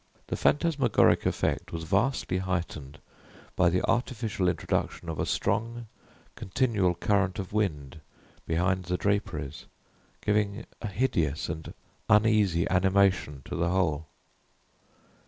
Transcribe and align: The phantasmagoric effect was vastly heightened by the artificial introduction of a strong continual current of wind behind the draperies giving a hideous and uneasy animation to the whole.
The 0.29 0.35
phantasmagoric 0.35 1.27
effect 1.27 1.71
was 1.71 1.83
vastly 1.83 2.39
heightened 2.39 2.97
by 3.55 3.69
the 3.69 3.87
artificial 3.87 4.49
introduction 4.49 5.09
of 5.09 5.19
a 5.19 5.27
strong 5.27 5.85
continual 6.33 6.95
current 6.95 7.37
of 7.37 7.53
wind 7.53 8.01
behind 8.47 8.85
the 8.85 8.97
draperies 8.97 9.65
giving 10.21 10.65
a 10.81 10.87
hideous 10.87 11.49
and 11.49 11.75
uneasy 12.09 12.67
animation 12.67 13.43
to 13.45 13.55
the 13.55 13.69
whole. 13.69 14.07